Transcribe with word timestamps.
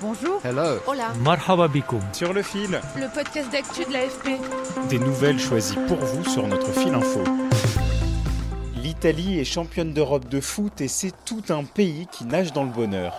Bonjour. 0.00 0.40
Hello. 0.44 0.78
Hola. 0.86 1.08
Marhaba 1.20 1.66
bikoum. 1.68 2.00
Sur 2.12 2.32
le 2.32 2.42
fil, 2.42 2.80
Le 2.96 3.12
podcast 3.12 3.50
d'actu 3.50 3.84
de 3.84 3.92
l'AFP. 3.92 4.38
des 4.88 4.98
nouvelles 4.98 5.38
choisies 5.40 5.78
pour 5.88 5.96
vous 5.98 6.24
sur 6.24 6.46
notre 6.46 6.70
fil 6.72 6.94
info. 6.94 7.22
L'Italie 8.76 9.38
est 9.40 9.44
championne 9.44 9.92
d'Europe 9.92 10.28
de 10.28 10.40
foot 10.40 10.80
et 10.80 10.88
c'est 10.88 11.12
tout 11.24 11.42
un 11.50 11.64
pays 11.64 12.06
qui 12.10 12.24
nage 12.26 12.52
dans 12.52 12.64
le 12.64 12.70
bonheur. 12.70 13.14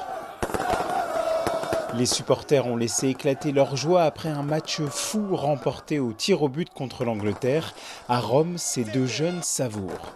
Les 1.95 2.05
supporters 2.05 2.65
ont 2.67 2.77
laissé 2.77 3.07
éclater 3.09 3.51
leur 3.51 3.75
joie 3.75 4.03
après 4.03 4.29
un 4.29 4.43
match 4.43 4.79
fou 4.89 5.35
remporté 5.35 5.99
au 5.99 6.13
tir 6.13 6.43
au 6.43 6.47
but 6.49 6.69
contre 6.73 7.03
l'Angleterre. 7.03 7.73
À 8.07 8.19
Rome, 8.19 8.57
ces 8.57 8.83
deux 8.83 9.07
jeunes 9.07 9.41
savourent. 9.41 10.13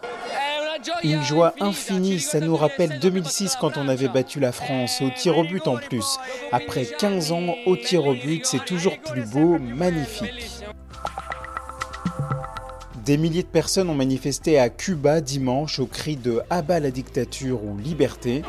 Une 1.03 1.23
joie 1.23 1.53
infinie, 1.59 2.19
ça 2.19 2.39
nous 2.39 2.55
rappelle 2.55 2.99
2006 2.99 3.57
quand 3.59 3.77
on 3.77 3.87
avait 3.87 4.07
battu 4.07 4.39
la 4.39 4.51
France, 4.51 5.01
au 5.01 5.09
tir 5.09 5.37
au 5.37 5.44
but 5.44 5.67
en 5.67 5.77
plus. 5.77 6.17
Après 6.52 6.85
15 6.85 7.31
ans, 7.31 7.55
au 7.66 7.75
tir 7.75 8.05
au 8.05 8.13
but, 8.13 8.45
c'est 8.45 8.63
toujours 8.66 8.97
plus 8.99 9.23
beau, 9.23 9.58
magnifique. 9.59 10.63
Des 13.05 13.17
milliers 13.17 13.43
de 13.43 13.47
personnes 13.47 13.89
ont 13.89 13.95
manifesté 13.95 14.59
à 14.59 14.69
Cuba 14.69 15.19
dimanche 15.19 15.80
au 15.80 15.85
cri 15.85 16.16
de 16.16 16.41
Abat 16.49 16.80
la 16.80 16.91
dictature 16.91 17.63
ou 17.63 17.77
liberté. 17.77 18.43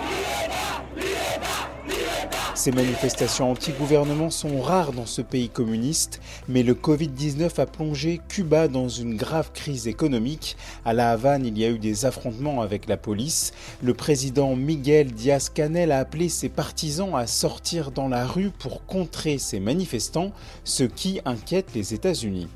Ces 2.64 2.72
manifestations 2.72 3.50
anti-gouvernement 3.50 4.30
sont 4.30 4.62
rares 4.62 4.94
dans 4.94 5.04
ce 5.04 5.20
pays 5.20 5.50
communiste, 5.50 6.22
mais 6.48 6.62
le 6.62 6.72
Covid-19 6.72 7.60
a 7.60 7.66
plongé 7.66 8.22
Cuba 8.26 8.68
dans 8.68 8.88
une 8.88 9.16
grave 9.16 9.50
crise 9.52 9.86
économique. 9.86 10.56
À 10.86 10.94
La 10.94 11.10
Havane, 11.10 11.44
il 11.44 11.58
y 11.58 11.66
a 11.66 11.68
eu 11.68 11.78
des 11.78 12.06
affrontements 12.06 12.62
avec 12.62 12.88
la 12.88 12.96
police. 12.96 13.52
Le 13.82 13.92
président 13.92 14.56
Miguel 14.56 15.12
Diaz-Canel 15.12 15.92
a 15.92 15.98
appelé 15.98 16.30
ses 16.30 16.48
partisans 16.48 17.14
à 17.14 17.26
sortir 17.26 17.90
dans 17.90 18.08
la 18.08 18.26
rue 18.26 18.48
pour 18.48 18.86
contrer 18.86 19.36
ces 19.36 19.60
manifestants, 19.60 20.32
ce 20.64 20.84
qui 20.84 21.20
inquiète 21.26 21.74
les 21.74 21.92
États-Unis. 21.92 22.48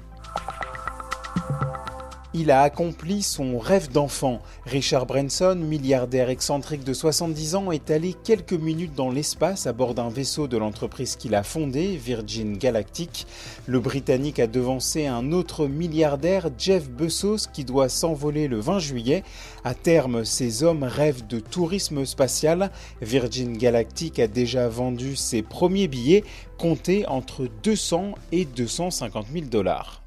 Il 2.41 2.53
a 2.53 2.62
accompli 2.62 3.25
son 3.25 3.58
rêve 3.58 3.91
d'enfant. 3.91 4.39
Richard 4.64 5.06
Branson, 5.06 5.56
milliardaire 5.56 6.31
excentrique 6.31 6.84
de 6.84 6.92
70 6.92 7.56
ans, 7.56 7.72
est 7.72 7.91
allé 7.91 8.14
quelques 8.14 8.53
minutes 8.53 8.94
dans 8.94 9.11
l'espace 9.11 9.67
à 9.67 9.72
bord 9.72 9.92
d'un 9.92 10.08
vaisseau 10.08 10.47
de 10.47 10.56
l'entreprise 10.56 11.16
qu'il 11.16 11.34
a 11.34 11.42
fondée, 11.42 11.97
Virgin 11.97 12.56
Galactic. 12.56 13.27
Le 13.66 13.81
Britannique 13.81 14.39
a 14.39 14.47
devancé 14.47 15.09
un 15.09 15.33
autre 15.33 15.66
milliardaire, 15.66 16.48
Jeff 16.56 16.89
Bezos, 16.89 17.48
qui 17.53 17.64
doit 17.64 17.89
s'envoler 17.89 18.47
le 18.47 18.61
20 18.61 18.78
juillet. 18.78 19.25
À 19.64 19.75
terme, 19.75 20.25
ces 20.25 20.62
hommes 20.62 20.84
rêvent 20.84 21.27
de 21.27 21.41
tourisme 21.41 22.05
spatial. 22.05 22.70
Virgin 23.03 23.56
Galactic 23.56 24.20
a 24.20 24.28
déjà 24.28 24.69
vendu 24.69 25.16
ses 25.16 25.42
premiers 25.42 25.89
billets, 25.89 26.22
comptés 26.56 27.05
entre 27.09 27.48
200 27.64 28.14
et 28.31 28.44
250 28.44 29.26
000 29.32 29.47
dollars. 29.47 30.05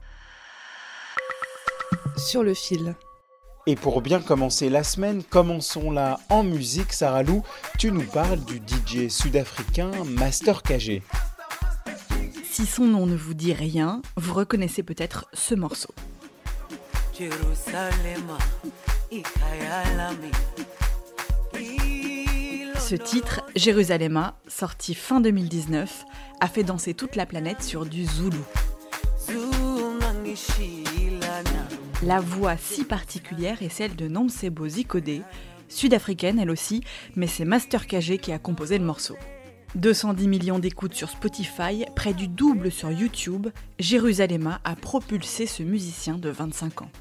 Sur 2.18 2.44
le 2.44 2.54
fil. 2.54 2.96
Et 3.68 3.76
pour 3.76 4.02
bien 4.02 4.22
commencer 4.22 4.70
la 4.70 4.84
semaine, 4.84 5.24
commençons-la 5.24 6.20
en 6.30 6.44
musique. 6.44 6.94
Sarah 6.94 7.24
Lou, 7.24 7.44
tu 7.78 7.92
nous 7.92 8.04
parles 8.04 8.40
du 8.40 8.58
DJ 8.58 9.08
sud-africain 9.08 9.92
Master 10.06 10.64
KG. 10.64 11.04
Si 12.44 12.66
son 12.66 12.86
nom 12.86 13.06
ne 13.06 13.16
vous 13.16 13.34
dit 13.34 13.54
rien, 13.54 14.02
vous 14.18 14.34
reconnaissez 14.34 14.84
peut-être 14.84 15.28
ce 15.34 15.56
morceau. 15.56 15.94
Ce 22.80 22.96
titre, 22.96 23.42
Jérusalem, 23.56 24.32
sorti 24.48 24.96
fin 24.96 25.22
2019, 25.22 26.04
a 26.40 26.48
fait 26.48 26.64
danser 26.64 26.94
toute 26.94 27.16
la 27.16 27.26
planète 27.26 27.62
sur 27.62 27.86
du 27.86 28.06
Zoulou. 28.06 28.44
La 32.04 32.20
voix 32.20 32.58
si 32.58 32.84
particulière 32.84 33.62
est 33.62 33.70
celle 33.70 33.96
de 33.96 34.08
Nomsebo 34.08 34.68
Zikode, 34.68 35.22
sud-africaine 35.70 36.40
elle 36.40 36.50
aussi, 36.50 36.82
mais 37.16 37.28
c'est 37.28 37.46
Master 37.46 37.86
KG 37.86 38.18
qui 38.18 38.32
a 38.32 38.40
composé 38.40 38.80
le 38.80 38.86
morceau. 38.86 39.16
210 39.76 40.28
millions 40.28 40.58
d'écoutes 40.58 40.96
sur 40.96 41.10
Spotify, 41.10 41.86
près 41.96 42.16
du 42.16 42.28
double 42.28 42.72
sur 42.72 42.92
YouTube, 42.92 43.50
Jérusalem 43.78 44.58
a 44.64 44.76
propulsé 44.76 45.46
ce 45.46 45.62
musicien 45.62 46.18
de 46.18 46.30
25 46.30 46.82
ans. 46.82 46.92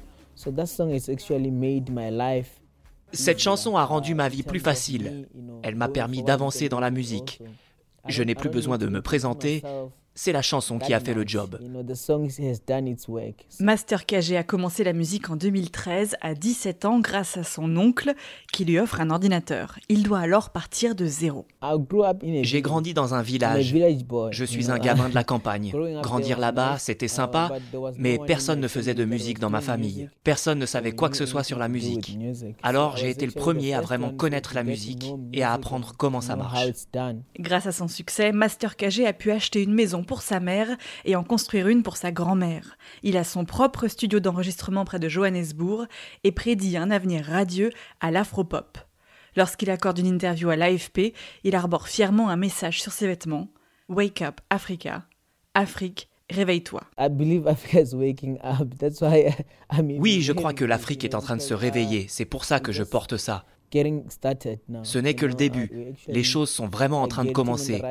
Cette 3.11 3.39
chanson 3.39 3.77
a 3.77 3.85
rendu 3.85 4.13
ma 4.13 4.29
vie 4.29 4.43
plus 4.43 4.59
facile. 4.59 5.27
Elle 5.63 5.75
m'a 5.75 5.89
permis 5.89 6.21
d'avancer 6.21 6.69
dans 6.69 6.79
la 6.79 6.91
musique. 6.91 7.41
Je 8.07 8.21
n'ai 8.21 8.35
plus 8.35 8.49
besoin 8.49 8.77
de 8.77 8.87
me 8.87 9.01
présenter. 9.01 9.63
C'est 10.13 10.33
la 10.33 10.41
chanson 10.41 10.77
qui 10.77 10.93
a 10.93 10.99
fait 10.99 11.13
le 11.13 11.25
job. 11.25 11.57
Master 13.59 14.05
KG 14.05 14.35
a 14.35 14.43
commencé 14.43 14.83
la 14.83 14.93
musique 14.93 15.29
en 15.29 15.37
2013 15.37 16.17
à 16.19 16.33
17 16.33 16.85
ans 16.85 16.99
grâce 16.99 17.37
à 17.37 17.43
son 17.43 17.77
oncle 17.77 18.13
qui 18.51 18.65
lui 18.65 18.77
offre 18.77 18.99
un 18.99 19.09
ordinateur. 19.09 19.79
Il 19.87 20.03
doit 20.03 20.19
alors 20.19 20.49
partir 20.49 20.95
de 20.95 21.05
zéro. 21.05 21.45
J'ai 22.43 22.61
grandi 22.61 22.93
dans 22.93 23.13
un 23.13 23.21
village. 23.21 23.73
Je 24.31 24.45
suis 24.45 24.69
un 24.69 24.79
gamin 24.79 25.07
de 25.07 25.15
la 25.15 25.23
campagne. 25.31 25.71
Grandir 26.01 26.39
là-bas, 26.39 26.77
c'était 26.77 27.07
sympa, 27.07 27.51
mais 27.97 28.19
personne 28.27 28.59
ne 28.59 28.67
faisait 28.67 28.93
de 28.93 29.05
musique 29.05 29.39
dans 29.39 29.49
ma 29.49 29.61
famille. 29.61 30.09
Personne 30.23 30.59
ne 30.59 30.65
savait 30.65 30.91
quoi 30.91 31.09
que 31.09 31.17
ce 31.17 31.25
soit 31.25 31.43
sur 31.43 31.57
la 31.57 31.69
musique. 31.69 32.17
Alors 32.63 32.97
j'ai 32.97 33.09
été 33.09 33.25
le 33.25 33.31
premier 33.31 33.73
à 33.73 33.81
vraiment 33.81 34.11
connaître 34.11 34.55
la 34.55 34.63
musique 34.63 35.13
et 35.31 35.43
à 35.43 35.53
apprendre 35.53 35.93
comment 35.97 36.21
ça 36.21 36.35
marche. 36.35 36.67
Grâce 37.39 37.65
à 37.65 37.71
son 37.71 37.87
succès, 37.87 38.33
Master 38.33 38.75
KG 38.75 39.05
a 39.05 39.13
pu 39.13 39.31
acheter 39.31 39.63
une 39.63 39.73
maison 39.73 40.03
pour 40.11 40.23
sa 40.23 40.41
mère 40.41 40.67
et 41.05 41.15
en 41.15 41.23
construire 41.23 41.69
une 41.69 41.83
pour 41.83 41.95
sa 41.95 42.11
grand-mère. 42.11 42.77
Il 43.01 43.15
a 43.15 43.23
son 43.23 43.45
propre 43.45 43.87
studio 43.87 44.19
d'enregistrement 44.19 44.83
près 44.83 44.99
de 44.99 45.07
Johannesburg 45.07 45.87
et 46.25 46.33
prédit 46.33 46.75
un 46.75 46.91
avenir 46.91 47.23
radieux 47.23 47.69
à 48.01 48.11
l'afropop. 48.11 48.77
Lorsqu'il 49.37 49.69
accorde 49.69 49.99
une 49.99 50.07
interview 50.07 50.49
à 50.49 50.57
l'AFP, 50.57 51.13
il 51.45 51.55
arbore 51.55 51.87
fièrement 51.87 52.27
un 52.27 52.35
message 52.35 52.81
sur 52.81 52.91
ses 52.91 53.07
vêtements 53.07 53.47
Wake 53.87 54.21
up, 54.21 54.41
Africa. 54.49 55.05
Afrique, 55.53 56.09
réveille-toi. 56.29 56.81
Oui, 59.97 60.21
je 60.21 60.33
crois 60.33 60.51
que 60.51 60.65
l'Afrique 60.65 61.05
est 61.05 61.15
en 61.15 61.21
train 61.21 61.37
de 61.37 61.41
se 61.41 61.53
réveiller. 61.53 62.07
C'est 62.09 62.25
pour 62.25 62.43
ça 62.43 62.59
que 62.59 62.73
je 62.73 62.83
porte 62.83 63.15
ça. 63.15 63.45
Ce 64.83 64.99
n'est 64.99 65.13
que 65.13 65.25
le 65.25 65.33
début. 65.33 65.95
Les 66.07 66.23
choses 66.23 66.49
sont 66.49 66.67
vraiment 66.67 67.01
en 67.01 67.07
train 67.07 67.25
de 67.25 67.31
commencer. 67.31 67.81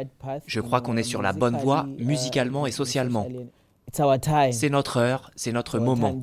Je 0.47 0.61
crois 0.61 0.81
qu'on 0.81 0.97
est 0.97 1.03
sur 1.03 1.23
la 1.23 1.33
bonne 1.33 1.57
voie, 1.57 1.87
musicalement 1.99 2.67
et 2.67 2.73
socialement. 2.73 3.27
C'est 4.53 4.69
notre 4.69 4.99
heure, 4.99 5.31
c'est 5.35 5.53
notre 5.53 5.79
moment. 5.79 6.17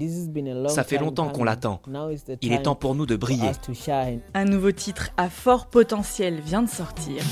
Ça 0.68 0.84
fait 0.84 0.98
longtemps 0.98 1.30
qu'on 1.30 1.44
l'attend. 1.44 1.82
Il 2.42 2.54
est 2.54 2.64
temps 2.64 2.76
pour 2.76 2.96
nous 2.96 3.06
de 3.06 3.16
briller. 3.16 3.52
Un 4.34 4.46
nouveau 4.46 4.72
titre 4.72 5.10
à 5.18 5.30
fort 5.30 5.68
potentiel 5.68 6.40
vient 6.40 6.62
de 6.62 6.70
sortir. 6.70 7.24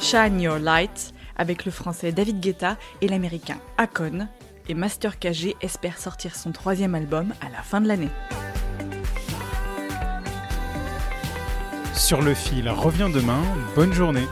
Shine 0.00 0.40
Your 0.40 0.58
Light 0.58 1.14
avec 1.42 1.64
le 1.64 1.72
français 1.72 2.12
David 2.12 2.38
Guetta 2.38 2.76
et 3.00 3.08
l'américain 3.08 3.58
Akon. 3.76 4.28
Et 4.68 4.74
Master 4.74 5.18
KG 5.18 5.56
espère 5.60 5.98
sortir 5.98 6.36
son 6.36 6.52
troisième 6.52 6.94
album 6.94 7.34
à 7.40 7.50
la 7.50 7.62
fin 7.62 7.80
de 7.80 7.88
l'année. 7.88 8.10
Sur 11.94 12.22
le 12.22 12.32
fil 12.32 12.68
revient 12.70 13.10
demain. 13.12 13.42
Bonne 13.74 13.92
journée. 13.92 14.26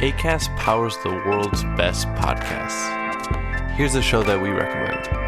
ACAST 0.00 0.50
powers 0.56 0.96
the 1.04 1.10
world's 1.26 1.62
best 1.76 2.08
podcasts. 2.16 2.88
Here's 3.76 3.94
a 3.94 4.02
show 4.02 4.24
that 4.24 4.40
we 4.40 4.50
recommend. 4.50 5.27